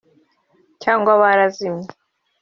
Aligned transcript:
cyangwa 0.81 1.11
barazimiye 1.21 1.89